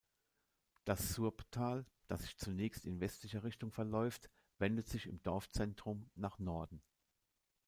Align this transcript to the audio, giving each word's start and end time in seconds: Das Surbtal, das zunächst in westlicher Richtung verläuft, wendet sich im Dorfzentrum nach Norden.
Das 0.83 1.13
Surbtal, 1.13 1.85
das 2.07 2.35
zunächst 2.35 2.87
in 2.87 2.99
westlicher 3.01 3.43
Richtung 3.43 3.69
verläuft, 3.71 4.31
wendet 4.57 4.87
sich 4.89 5.05
im 5.05 5.21
Dorfzentrum 5.21 6.09
nach 6.15 6.39
Norden. 6.39 6.81